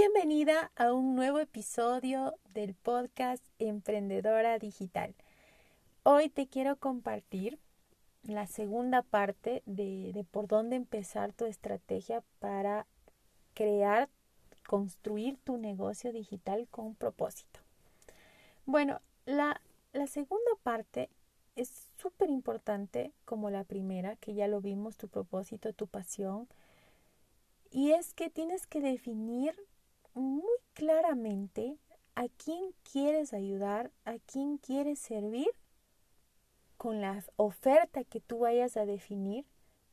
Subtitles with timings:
[0.00, 5.12] Bienvenida a un nuevo episodio del podcast Emprendedora Digital.
[6.04, 7.58] Hoy te quiero compartir
[8.22, 12.86] la segunda parte de, por dónde empezar tu estrategia para
[13.54, 14.08] crear,
[14.68, 17.58] construir tu negocio digital con propósito.
[18.66, 19.60] Bueno, la,
[19.92, 21.10] la segunda parte
[21.56, 26.46] es súper importante como la primera, que ya lo vimos, tu propósito, tu pasión.
[27.72, 29.56] Y es que tienes que definir
[30.18, 31.78] muy claramente
[32.14, 35.48] a quién quieres ayudar, a quién quieres servir
[36.76, 39.44] con la oferta que tú vayas a definir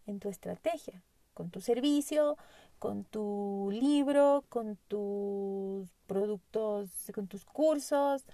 [0.06, 1.04] en tu estrategia,
[1.34, 2.38] con tu servicio,
[2.80, 8.26] con tu libro, con tus productos, con tus cursos,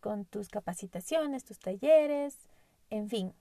[0.00, 2.36] con tus capacitaciones, tus talleres,
[2.90, 3.32] en fin,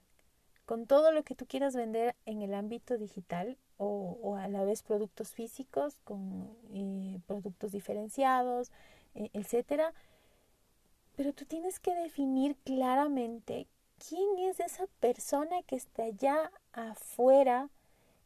[0.70, 4.84] con todo lo que tú quieras vender en el ámbito digital o, a la vez
[4.84, 8.72] productos físicos con eh, productos diferenciados,
[9.16, 9.96] e, etcétera.
[11.16, 13.66] Pero tú tienes que definir claramente
[13.98, 17.72] quién es esa persona que está allá afuera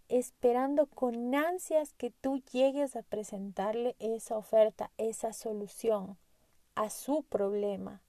[0.09, 6.17] esperando con ansias que tú llegues a presentarle esa oferta, esa solución
[6.75, 8.01] a su problema,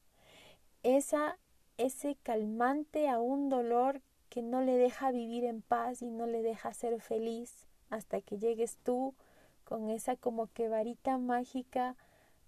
[0.83, 1.39] esa,
[1.77, 4.03] ese calmante a un dolor
[4.35, 8.37] que no le deja vivir en paz y no le deja ser feliz hasta que
[8.37, 9.15] llegues tú
[9.63, 11.95] con esa como que varita mágica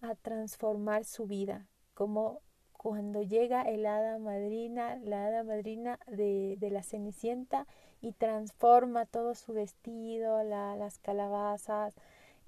[0.00, 2.40] a transformar su vida, como
[2.72, 7.68] cuando llega el hada madrina, la hada madrina de, de la Cenicienta
[8.00, 11.94] y transforma todo su vestido, la, las calabazas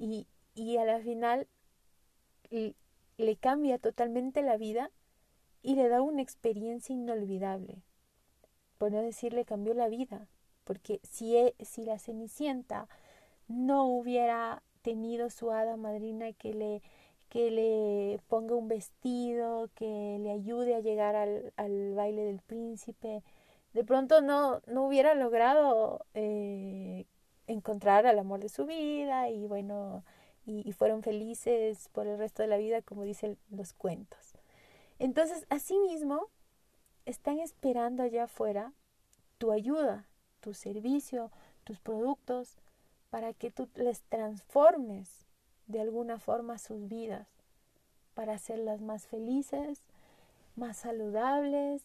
[0.00, 1.46] y, y a la final
[2.50, 4.90] le cambia totalmente la vida
[5.62, 7.84] y le da una experiencia inolvidable
[8.78, 10.28] por no decirle cambió la vida,
[10.64, 12.88] porque si, e, si la Cenicienta
[13.48, 16.82] no hubiera tenido su hada madrina que le,
[17.28, 23.22] que le ponga un vestido, que le ayude a llegar al, al baile del príncipe,
[23.74, 27.06] de pronto no, no hubiera logrado eh,
[27.46, 30.04] encontrar al amor de su vida y bueno,
[30.46, 34.34] y, y, fueron felices por el resto de la vida, como dicen los cuentos.
[34.98, 36.28] Entonces, asimismo,
[37.08, 38.72] están esperando allá afuera
[39.38, 40.04] tu ayuda,
[40.40, 41.30] tu servicio,
[41.64, 42.58] tus productos,
[43.08, 45.24] para que tú les transformes
[45.68, 47.26] de alguna forma sus vidas,
[48.12, 49.80] para hacerlas más felices,
[50.54, 51.82] más saludables,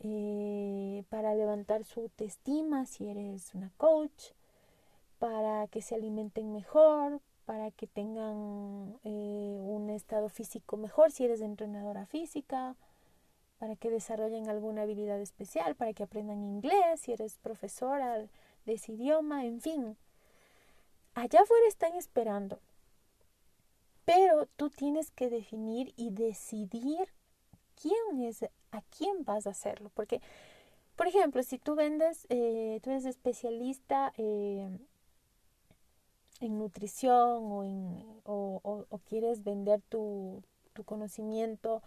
[0.00, 4.32] eh, para levantar su autoestima si eres una coach,
[5.18, 11.40] para que se alimenten mejor, para que tengan eh, un estado físico mejor si eres
[11.40, 12.76] entrenadora física,
[13.64, 18.18] para que desarrollen alguna habilidad especial, para que aprendan inglés, si eres profesora
[18.66, 19.96] de ese idioma, en fin.
[21.14, 22.60] Allá afuera están esperando.
[24.04, 27.08] Pero tú tienes que definir y decidir
[27.80, 29.90] quién es, a quién vas a hacerlo.
[29.94, 30.20] Porque,
[30.94, 34.68] por ejemplo, si tú vendes, eh, tú eres especialista eh,
[36.40, 37.44] en nutrición
[38.26, 40.42] o, quieres vender tu
[40.84, 41.82] conocimiento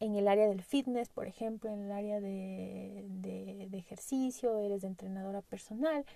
[0.00, 5.42] en el área del fitness, por ejemplo, en el área de, de, ejercicio, eres entrenadora
[5.42, 6.06] personal,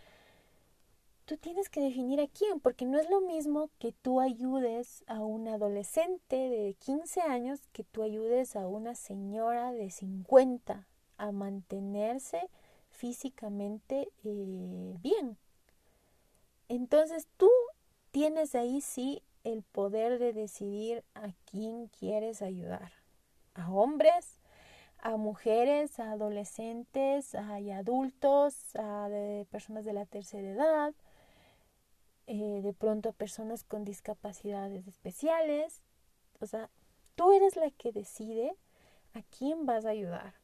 [1.26, 5.20] tú tienes que definir a quién, porque no es lo mismo que tú ayudes a
[5.20, 10.86] un adolescente de 15 años que tú ayudes a una señora de 50
[11.18, 12.48] a mantenerse
[12.90, 15.36] físicamente eh, bien.
[16.68, 17.50] Entonces tú
[18.10, 23.03] tienes ahí sí el poder de decidir a quién quieres ayudar
[23.54, 24.40] a hombres,
[24.98, 29.08] a mujeres, a adolescentes, a adultos, a
[29.50, 30.94] personas de la tercera edad,
[32.26, 35.82] eh, de pronto a personas con discapacidades especiales.
[36.40, 36.70] O sea,
[37.14, 38.56] tú eres la que decide
[39.12, 40.34] a quién vas a ayudar.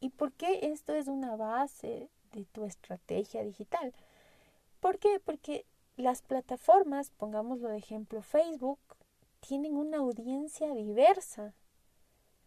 [0.00, 3.94] ¿Y por qué esto es una base de tu estrategia digital?
[4.80, 5.20] ¿Por qué?
[5.20, 5.64] Porque
[5.96, 8.80] las plataformas, pongámoslo de ejemplo Facebook,
[9.40, 11.54] tienen una audiencia diversa.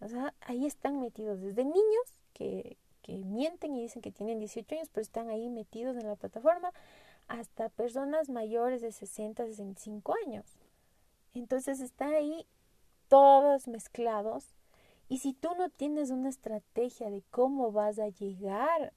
[0.02, 4.76] O sea, ahí están metidos desde niños que, que mienten y dicen que tienen 18
[4.76, 6.72] años, pero están ahí metidos en la plataforma,
[7.28, 10.46] hasta personas mayores de 60, 65 años.
[11.34, 12.46] Entonces están ahí
[13.08, 14.56] todos mezclados.
[15.08, 18.94] Y si tú no tienes una estrategia de cómo vas a llegar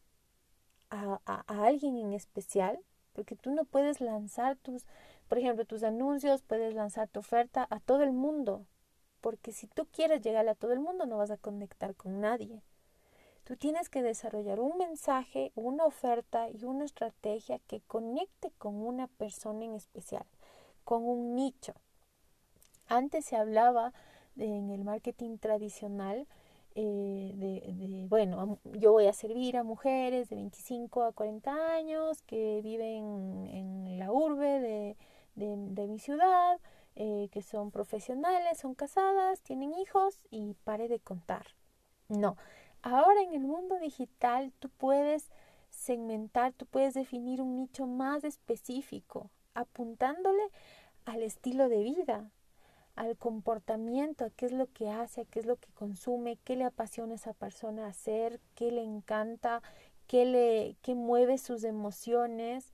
[0.91, 2.79] a, a, a, alguien en especial,
[3.12, 4.87] porque tú no puedes lanzar tus,
[5.29, 8.65] por ejemplo, tus anuncios, puedes lanzar tu oferta a todo el mundo,
[9.20, 12.62] porque si tú quieres llegar a todo el mundo no vas a conectar con nadie.
[13.44, 19.06] Tú tienes que desarrollar un mensaje, una oferta y una estrategia que conecte con una
[19.06, 20.26] persona en especial,
[20.85, 21.73] con un nicho.
[22.88, 23.93] Antes se hablaba
[24.37, 26.26] en el marketing tradicional
[26.75, 32.61] eh, de, bueno, yo voy a servir a mujeres de 25 a 40 años que
[32.62, 34.97] viven en la urbe de,
[35.35, 36.61] de mi ciudad,
[37.00, 41.47] eh, que son profesionales, son casadas, tienen hijos y pare de contar.
[42.09, 42.37] No,
[42.83, 45.31] ahora en el mundo digital tú puedes
[45.71, 50.43] segmentar, tú puedes definir un nicho más específico, apuntándole
[51.05, 52.33] al estilo de vida,
[52.97, 56.56] al comportamiento, a qué es lo que hace, a qué es lo que consume, qué
[56.56, 59.62] le apasiona esa persona hacer, qué le encanta,
[60.09, 62.73] qué le qué mueve sus emociones,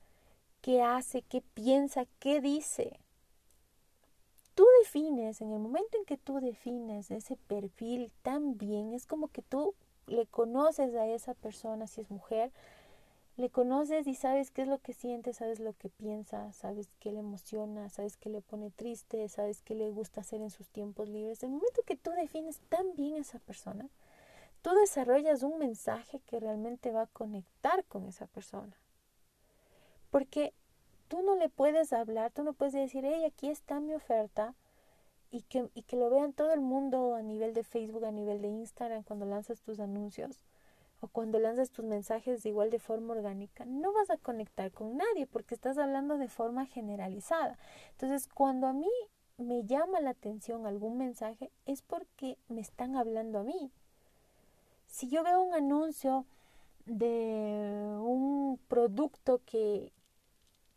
[0.62, 3.03] qué hace, qué piensa, qué dice.
[4.84, 9.74] Defines, en el momento en que tú defines ese perfil también, es como que tú
[10.06, 12.52] le conoces a esa persona, si es mujer,
[13.38, 17.12] le conoces y sabes qué es lo que siente, sabes lo que piensa, sabes qué
[17.12, 21.08] le emociona, sabes qué le pone triste, sabes qué le gusta hacer en sus tiempos
[21.08, 21.42] libres.
[21.42, 23.88] El momento que tú defines tan bien a esa persona,
[24.60, 28.76] tú desarrollas un mensaje que realmente va a conectar con esa persona.
[30.10, 30.52] Porque
[31.08, 34.54] tú no le puedes hablar, tú no puedes decir, hey, aquí está mi oferta,
[35.34, 38.40] y que, y que lo vean todo el mundo a nivel de Facebook, a nivel
[38.40, 40.40] de Instagram, cuando lanzas tus anuncios
[41.00, 45.26] o cuando lanzas tus mensajes igual de forma orgánica, no vas a conectar con nadie
[45.26, 47.58] porque estás hablando de forma generalizada.
[47.90, 48.88] Entonces, cuando a mí
[49.36, 53.72] me llama la atención algún mensaje, es porque me están hablando a mí.
[54.86, 56.26] Si yo veo un anuncio
[56.86, 59.90] de un producto que,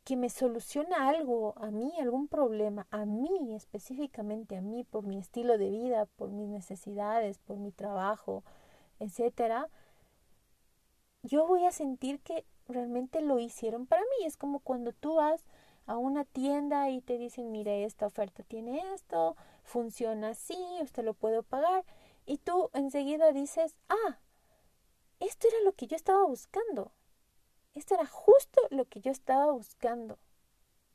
[0.07, 5.18] que me soluciona algo a mí, algún problema, a mí específicamente, a mí, por mi
[5.18, 8.42] estilo de vida, por mis necesidades, por mi trabajo,
[9.01, 9.68] etcétera,
[11.24, 14.25] yo voy a sentir que realmente lo hicieron para mí.
[14.25, 15.44] Es como cuando tú vas
[15.88, 21.15] a una tienda y te dicen, mire, esta oferta tiene esto, funciona así, usted lo
[21.15, 21.83] puede pagar.
[22.25, 24.19] Y tú enseguida dices, ah,
[25.19, 26.94] esto era lo que yo estaba buscando.
[27.77, 30.18] Esto era justo lo que yo estaba buscando.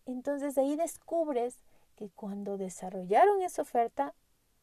[0.06, 1.56] Entonces ahí descubres
[1.96, 4.14] que cuando desarrollaron esa oferta,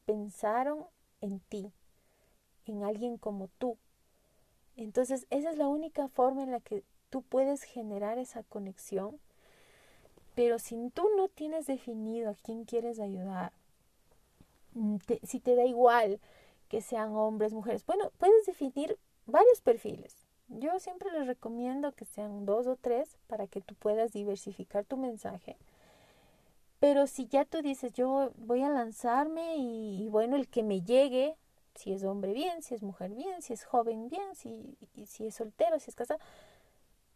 [0.05, 0.85] pensaron
[1.21, 1.71] en ti,
[2.65, 3.77] en alguien como tú,
[4.79, 9.19] entonces, esa es la única forma en la que tú puedes generar esa conexión.
[10.35, 13.51] Pero si tú no tienes definido a quién quieres ayudar,
[14.73, 16.21] mm, si te da igual
[16.69, 20.18] que sean hombres, mujeres, bueno, puedes definir varios perfiles.
[20.49, 24.97] Yo siempre les recomiendo que sean dos o tres para que tú puedas diversificar tu
[24.97, 25.57] mensaje.
[26.79, 31.35] Pero si ya tú dices, yo voy a lanzarme y, bueno, el que me llegue,
[31.75, 35.35] si es hombre bien, si es mujer bien, si es joven bien, si, si es
[35.35, 36.19] soltero, si es casado.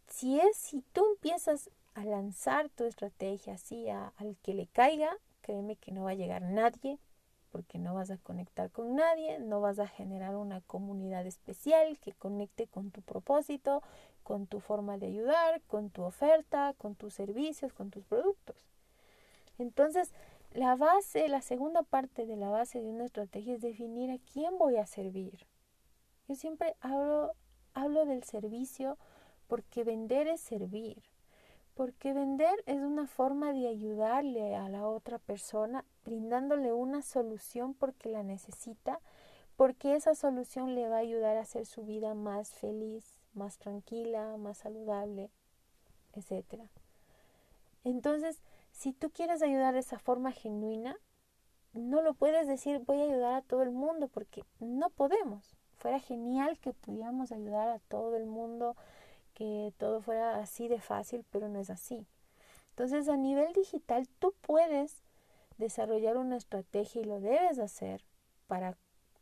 [0.06, 5.10] Si es, si tú empiezas a lanzar tu estrategia así al que le caiga,
[5.40, 6.98] créeme que no va a llegar nadie,
[7.54, 12.12] porque no vas a conectar con nadie, no vas a generar una comunidad especial que
[12.12, 13.80] conecte con tu propósito,
[14.24, 18.56] con tu forma de ayudar, con tu oferta, con tus servicios, con tus productos.
[19.56, 20.12] Entonces,
[20.52, 24.58] la base, la segunda parte de la base de una estrategia es definir a quién
[24.58, 25.46] voy a servir.
[26.26, 27.34] Yo siempre hablo,
[27.72, 28.98] hablo del servicio
[29.46, 31.04] porque vender es servir.
[31.74, 38.08] Porque vender es una forma de ayudarle a la otra persona, brindándole una solución porque
[38.08, 39.00] la necesita,
[39.56, 44.36] porque esa solución le va a ayudar a hacer su vida más feliz, más tranquila,
[44.36, 45.30] más saludable,
[46.14, 46.62] etc.
[47.84, 48.40] Entonces,
[48.72, 50.96] si tú quieres ayudar de esa forma genuina,
[51.72, 55.56] no lo puedes decir voy a ayudar a todo el mundo porque no podemos.
[55.76, 58.76] Fuera genial que pudiéramos ayudar a todo el mundo,
[59.34, 62.06] que todo fuera así de fácil, pero no es así.
[62.70, 65.02] Entonces a nivel digital tú puedes
[65.58, 68.04] desarrollar una estrategia y lo debes hacer
[68.46, 68.76] para,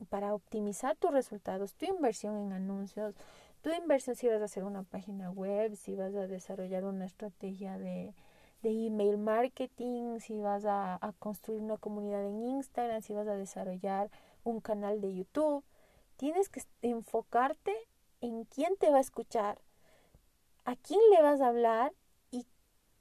[0.08, 3.14] para optimizar tus resultados, tu inversión en anuncios,
[3.60, 7.78] tu inversión si vas a hacer una página web, si vas a desarrollar una estrategia
[7.78, 8.14] de,
[8.62, 14.10] de email marketing, si vas a, construir una comunidad en Instagram, si vas a desarrollar
[14.44, 15.64] un canal de YouTube.
[16.16, 17.74] Tienes que enfocarte
[18.20, 19.60] en quién te va a escuchar,
[20.64, 21.92] a quién le vas a hablar
[22.30, 22.46] y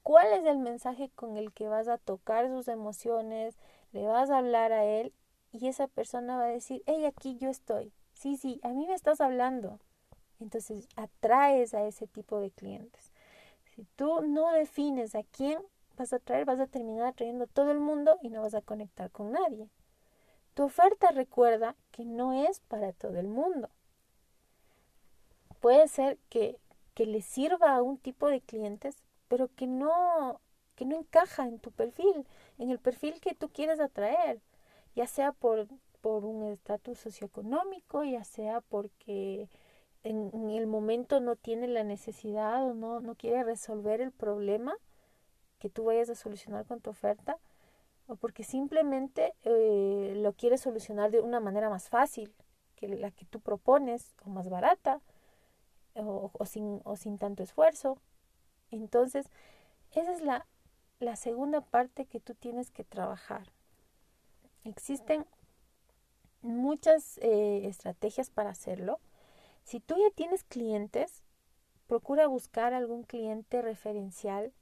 [0.02, 3.56] cuál es el mensaje con el que vas a tocar sus emociones,
[3.92, 5.12] le vas a hablar a él
[5.52, 7.92] y esa persona va a decir, hey, aquí yo estoy.
[8.14, 9.78] Sí, sí, a mí me estás hablando.
[10.40, 13.12] Entonces atraes a ese tipo de clientes.
[13.74, 15.62] Si tú no defines a quién
[15.96, 18.62] vas a traer, vas a terminar atrayendo a todo el mundo y no vas a
[18.62, 19.68] conectar con nadie.
[20.54, 23.70] Tu oferta recuerda que no es para todo el mundo.
[25.60, 26.58] Puede ser que,
[26.94, 28.96] que le sirva a un tipo de clientes,
[29.28, 30.40] pero que no,
[30.74, 32.26] que no encaja en tu perfil,
[32.58, 34.40] en el perfil que tú quieres atraer,
[34.94, 35.68] ya sea por,
[36.00, 39.48] por un estatus socioeconómico, ya sea porque
[40.04, 44.74] en, el momento no tiene la necesidad o no, no quiere resolver el problema
[45.58, 47.38] que tú vayas a solucionar con tu oferta,
[48.08, 52.34] o porque simplemente eh, lo quiere solucionar de una manera más fácil
[52.74, 55.00] que la que tú propones o más barata
[55.94, 57.98] o, sin, o sin tanto esfuerzo.
[58.70, 59.26] Entonces,
[59.92, 60.46] esa es la,
[61.00, 63.52] la segunda parte que tú tienes que trabajar.
[64.64, 65.26] Existen
[66.40, 69.00] muchas eh, estrategias para hacerlo.
[69.64, 71.22] Si tú ya tienes clientes,
[71.86, 74.52] procura buscar algún cliente referencial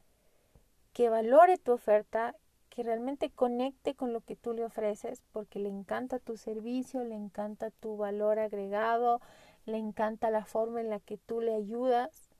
[0.92, 2.34] que valore tu oferta,
[2.68, 7.14] que realmente conecte con lo que tú le ofreces, porque le encanta tu servicio, le
[7.14, 9.20] encanta tu valor agregado,
[9.67, 12.31] le encanta la forma en la que tú le ayudas.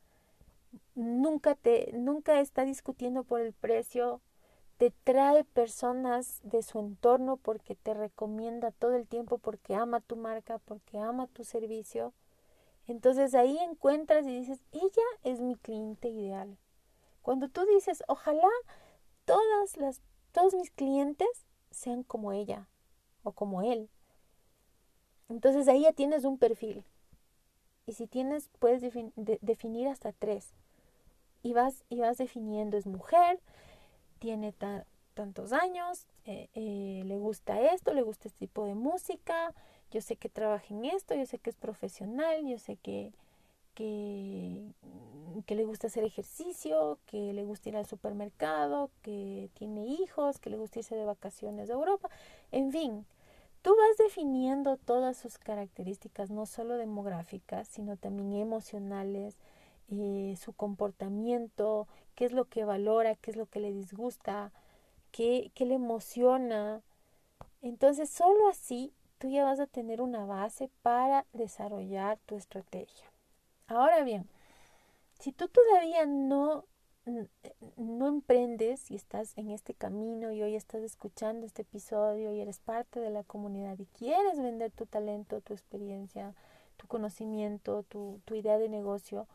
[0.95, 4.21] Nunca te nunca está discutiendo por el precio,
[4.79, 10.17] te trae personas de su entorno porque te recomienda todo el tiempo, porque ama tu
[10.17, 12.15] marca, porque ama tu servicio.
[12.87, 16.57] Entonces ahí encuentras y dices, ella es mi cliente ideal.
[17.23, 18.49] Cuando tú dices, ojalá
[19.25, 20.01] todas las,
[20.33, 21.29] todos mis clientes
[21.71, 22.67] sean como ella
[23.23, 23.91] o como él.
[25.29, 26.85] Entonces ahí ya tienes un perfil.
[27.87, 30.53] Y si tienes, puedes definir hasta tres.
[31.43, 33.41] Y vas, y vas definiendo, es mujer,
[34.19, 34.53] tiene
[35.15, 39.55] tantos años, eh, eh, le gusta esto, le gusta este tipo de música,
[39.91, 43.13] yo sé que trabaja en esto, yo sé que es profesional, yo sé que,
[43.75, 44.73] que,
[45.49, 50.59] le gusta hacer ejercicio, que le gusta ir al supermercado, que tiene hijos, que le
[50.59, 52.09] gusta irse de vacaciones a Europa,
[52.53, 53.07] en fin,
[53.63, 59.37] tú vas definiendo todas sus características, no solo demográficas, sino también emocionales,
[59.91, 64.53] eh, su comportamiento, qué es lo que valora, qué es lo que le disgusta,
[65.11, 66.83] qué, qué le emociona.
[67.63, 73.13] Entonces, solo así tú ya vas a tener una base para desarrollar tu estrategia.
[73.67, 74.29] Ahora bien,
[75.19, 76.65] si tú todavía no,
[77.77, 82.59] no emprendes y estás en este camino y hoy estás escuchando este episodio y eres
[82.59, 86.35] parte de la comunidad y quieres vender tu talento, tu experiencia,
[86.77, 89.27] tu conocimiento, tu, tu idea de negocio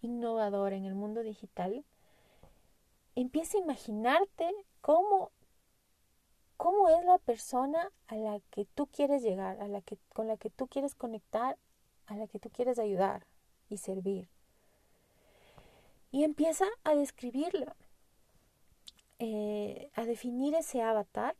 [0.00, 1.84] innovadora en el mundo digital,
[3.14, 4.50] empieza a imaginarte
[4.80, 5.30] cómo
[6.56, 10.36] cómo es la persona a la que tú quieres llegar, a la que, con la
[10.36, 11.58] que tú quieres conectar,
[12.06, 13.26] a la que tú quieres ayudar
[13.68, 14.28] y servir.
[16.14, 17.74] Y empieza a describirla,
[19.18, 21.34] eh, a definir ese avatar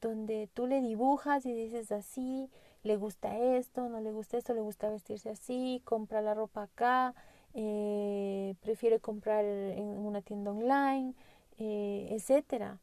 [0.00, 2.48] donde tú le dibujas y dices así,
[2.84, 7.14] le gusta esto, no le gusta esto, le gusta vestirse así, compra la ropa acá,
[7.52, 11.12] eh, prefiere comprar en una tienda online,
[11.58, 12.78] eh, etcétera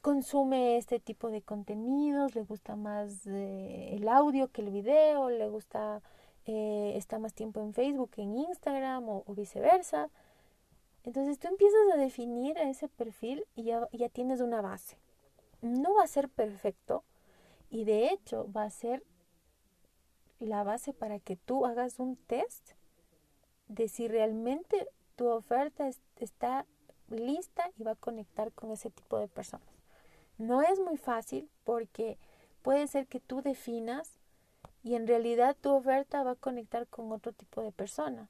[0.00, 5.48] consume este tipo de contenidos, le gusta más eh, el audio que el video, le
[5.48, 6.02] gusta
[6.46, 10.10] eh, está más tiempo en Facebook que en Instagram o, viceversa.
[11.04, 14.96] Entonces tú empiezas a definir ese perfil y ya, ya tienes una base.
[15.60, 17.04] No va a ser perfecto
[17.70, 19.02] y de hecho va a ser
[20.38, 22.72] la base para que tú hagas un test
[23.68, 26.66] de si realmente tu oferta está
[27.08, 29.68] lista y va a conectar con ese tipo de personas.
[30.38, 32.18] No es muy fácil porque
[32.62, 34.18] puede ser que tú definas
[34.82, 38.28] y en realidad tu oferta va a conectar con otro tipo de persona.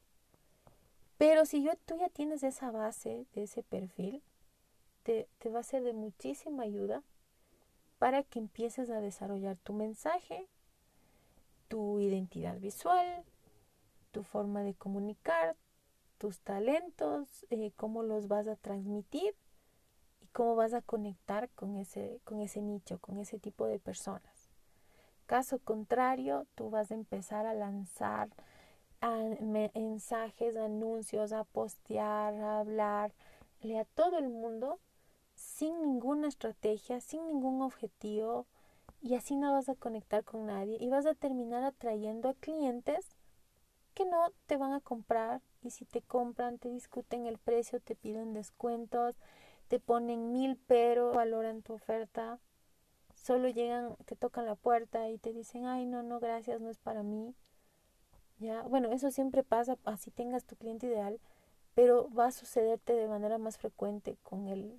[1.19, 4.23] Pero si yo, tú ya tienes esa base, de ese perfil,
[5.03, 7.03] te, te va a ser de muchísima ayuda
[7.99, 10.49] para que empieces a desarrollar tu mensaje,
[11.69, 13.25] tu identidad visual,
[14.11, 15.57] tu forma de comunicar,
[16.19, 19.35] tus talentos, eh, cómo los vas a transmitir
[20.21, 24.32] y cómo vas a conectar con ese, con ese nicho, con ese tipo de personas.
[25.27, 28.29] Caso contrario, tú vas a empezar a lanzar
[29.41, 34.79] mensajes, anuncios, a postear, a hablarle a todo el mundo
[35.35, 38.47] sin ninguna estrategia, sin ningún objetivo
[39.01, 43.17] y así no vas a conectar con nadie y vas a terminar atrayendo a clientes
[43.95, 47.97] que no te van a comprar y si te compran te discuten el precio, te
[47.97, 49.17] piden descuentos,
[49.69, 52.39] te ponen mil pero, valoran tu oferta,
[53.23, 56.79] solo llegan, te tocan la puerta y te dicen, ay, no, no, gracias, no es
[56.79, 57.35] para mí.
[58.39, 61.21] Ya, bueno, eso siempre pasa, así tengas tu cliente ideal,
[61.75, 64.75] pero va a sucederte de manera más frecuente con el,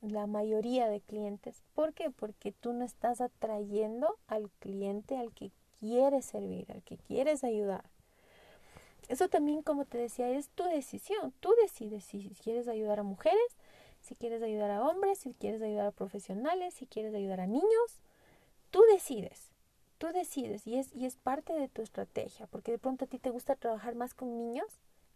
[0.00, 1.62] la mayoría de clientes.
[1.74, 2.10] ¿Por qué?
[2.10, 7.84] Porque tú no estás atrayendo al cliente al que quieres servir, al que quieres ayudar.
[9.08, 11.32] Eso también, como te decía, es tu decisión.
[11.40, 13.56] Tú decides si quieres ayudar a mujeres,
[14.06, 18.00] si quieres ayudar a hombres, si quieres ayudar a profesionales, si quieres ayudar a niños.
[18.70, 19.50] Tú decides,
[19.98, 23.18] tú decides y es, y es parte de tu estrategia, porque de pronto a ti
[23.18, 24.66] te gusta trabajar más con niños,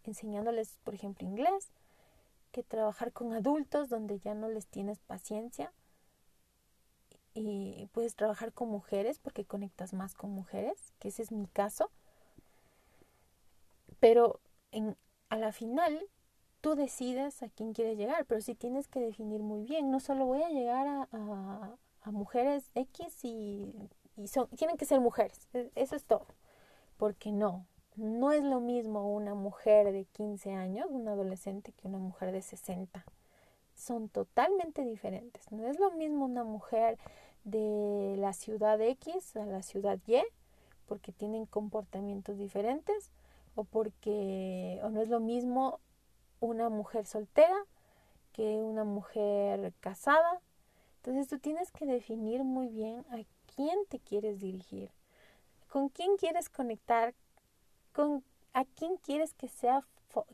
[0.05, 1.71] enseñándoles, por ejemplo, inglés,
[2.51, 5.73] que trabajar con adultos donde ya no les tienes paciencia.
[7.33, 11.93] Y puedes trabajar con mujeres porque conectas más con mujeres, que ese es mi caso.
[14.01, 14.41] Pero
[14.73, 14.97] en,
[15.29, 16.09] a la final
[16.61, 19.91] tú decides a quién quieres llegar, pero sí tienes que definir muy bien.
[19.91, 21.09] No solo voy a llegar a,
[22.03, 23.73] a, mujeres X y,
[24.17, 25.49] y son, tienen que ser mujeres.
[25.55, 26.27] E, eso es todo.
[26.97, 31.99] Porque no, no es lo mismo una mujer de 15 años, una adolescente, que una
[31.99, 33.05] mujer de 60.
[33.75, 35.51] Son totalmente diferentes.
[35.51, 36.99] No es lo mismo una mujer
[37.45, 40.23] de la ciudad X a la ciudad Y,
[40.87, 43.11] porque tienen comportamientos diferentes,
[43.55, 45.81] o porque o no es lo mismo
[46.41, 47.57] una mujer soltera
[48.33, 50.41] que una mujer casada.
[50.97, 54.91] Entonces tú tienes que definir muy bien a quién te quieres dirigir,
[55.69, 57.15] con quién quieres conectar
[57.93, 59.85] con a quién quieres que sea,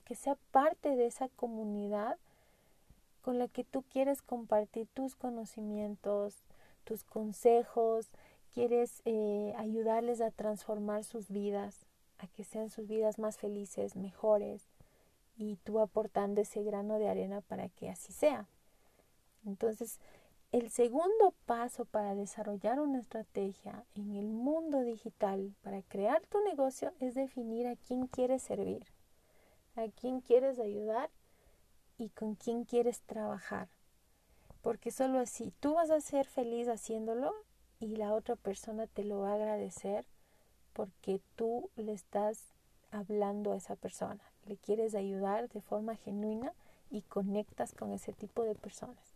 [0.04, 2.16] que sea parte de esa comunidad
[3.22, 6.44] con la que tú quieres compartir tus conocimientos,
[6.84, 8.08] tus consejos,
[8.54, 11.86] quieres eh, ayudarles a transformar sus vidas,
[12.18, 14.62] a que sean sus vidas más felices, mejores,
[15.36, 18.46] y tú aportando ese grano de arena para que así sea.
[19.44, 20.00] Entonces,
[20.52, 26.92] el segundo paso para desarrollar una estrategia en el mundo digital, para crear tu negocio,
[27.00, 28.86] es definir a quién quieres servir,
[29.74, 31.10] a quién quieres ayudar
[31.98, 33.68] y con quién quieres trabajar.
[34.62, 37.34] Porque solo así tú vas a ser feliz haciéndolo
[37.78, 40.06] y la otra persona te lo va a agradecer
[40.72, 42.52] porque tú le estás
[42.90, 46.52] hablando a esa persona, le quieres ayudar de forma genuina
[46.90, 49.14] y conectas con ese tipo de personas.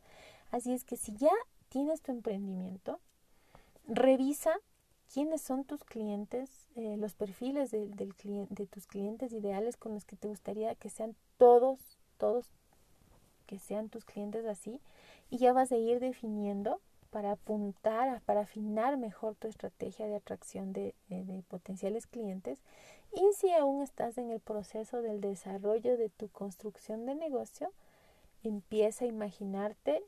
[0.50, 1.32] Así es que si ya
[1.68, 3.00] tienes tu emprendimiento,
[3.86, 4.52] revisa
[5.12, 10.16] quiénes son tus clientes, eh, los perfiles de, de tus clientes ideales con los que
[10.16, 12.46] te gustaría que sean todos, todos,
[13.46, 14.80] que sean tus clientes así,
[15.30, 20.72] y ya vas a ir definiendo para apuntar, para afinar mejor tu estrategia de atracción
[20.72, 22.60] de, de, potenciales clientes.
[23.12, 27.72] Y si aún estás en el proceso del desarrollo de tu construcción de negocio,
[28.42, 30.02] empieza a imaginarte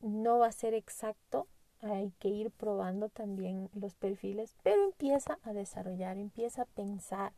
[0.00, 1.46] no va a ser exacto,
[1.82, 7.32] hay que ir probando también los perfiles, pero empieza a desarrollar, empieza a pensar,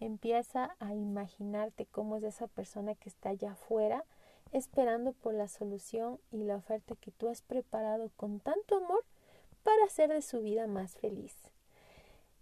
[0.00, 4.04] empieza a imaginarte cómo es esa persona que está allá afuera
[4.52, 9.04] esperando por la solución y la oferta que tú has preparado con tanto amor
[9.62, 11.34] para hacer de su vida más feliz.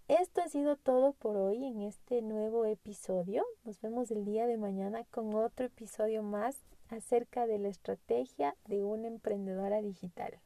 [0.09, 3.43] Esto ha sido todo por hoy en este nuevo episodio.
[3.65, 6.59] Nos vemos el día de mañana con otro episodio más
[6.91, 10.39] acerca de la estrategia de una emprendedora digital.